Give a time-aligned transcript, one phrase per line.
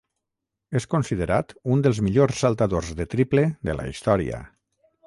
[0.79, 4.43] És considerat un dels millors saltadors de triple de la història.